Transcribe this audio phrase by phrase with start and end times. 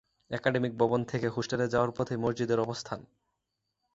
[0.31, 2.99] Academic ভবন থেকে হোস্টেলে যাওয়ার পথেই মসজিদের অবস্থান।